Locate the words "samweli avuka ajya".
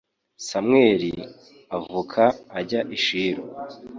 0.47-2.81